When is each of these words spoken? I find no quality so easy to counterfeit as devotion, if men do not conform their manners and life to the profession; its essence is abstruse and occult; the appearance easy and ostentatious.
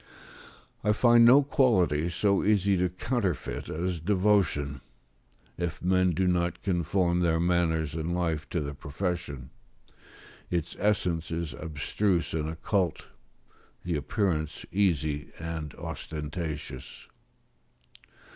I 0.83 0.93
find 0.93 1.25
no 1.25 1.43
quality 1.43 2.09
so 2.09 2.43
easy 2.43 2.75
to 2.75 2.89
counterfeit 2.89 3.69
as 3.69 3.99
devotion, 3.99 4.81
if 5.59 5.83
men 5.83 6.13
do 6.15 6.25
not 6.27 6.63
conform 6.63 7.19
their 7.19 7.39
manners 7.39 7.93
and 7.93 8.15
life 8.15 8.49
to 8.49 8.61
the 8.61 8.73
profession; 8.73 9.51
its 10.49 10.75
essence 10.79 11.29
is 11.29 11.53
abstruse 11.53 12.33
and 12.33 12.49
occult; 12.49 13.09
the 13.83 13.95
appearance 13.95 14.65
easy 14.71 15.29
and 15.37 15.75
ostentatious. 15.75 17.07